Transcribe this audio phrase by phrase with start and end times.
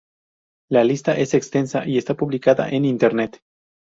[0.67, 3.39] La lista es extensa y está publicada en Internet.